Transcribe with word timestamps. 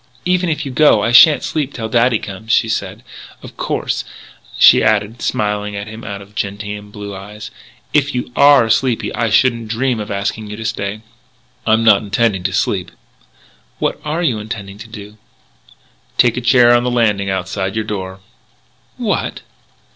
"Even 0.25 0.49
if 0.49 0.65
you 0.65 0.71
go 0.71 1.03
I 1.03 1.11
shan't 1.11 1.43
sleep 1.43 1.75
till 1.75 1.87
daddy 1.87 2.17
comes," 2.17 2.51
she 2.51 2.67
said. 2.67 3.03
"Of 3.43 3.55
course," 3.55 4.03
she 4.57 4.81
added, 4.83 5.21
smiling 5.21 5.75
at 5.75 5.85
him 5.85 6.03
out 6.03 6.23
of 6.23 6.33
gentian 6.33 6.89
blue 6.89 7.15
eyes, 7.15 7.51
"if 7.93 8.15
you 8.15 8.31
are 8.35 8.67
sleepy 8.71 9.13
I 9.13 9.29
shouldn't 9.29 9.67
dream 9.67 9.99
of 9.99 10.09
asking 10.09 10.47
you 10.47 10.55
to 10.57 10.65
stay." 10.65 11.01
"I'm 11.67 11.83
not 11.83 12.01
intending 12.01 12.41
to 12.45 12.51
sleep." 12.51 12.89
"What 13.77 14.01
are 14.03 14.23
you 14.23 14.43
going 14.43 14.49
to 14.77 14.89
do?" 14.89 15.19
"Take 16.17 16.35
a 16.35 16.41
chair 16.41 16.73
on 16.73 16.83
the 16.83 16.89
landing 16.89 17.29
outside 17.29 17.75
your 17.75 17.85
door." 17.85 18.21
"What!" 18.97 19.41